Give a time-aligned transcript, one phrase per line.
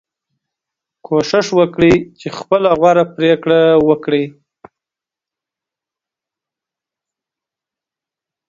[1.07, 4.23] کوشش وکړئ چې خپله غوره پریکړه وکړئ.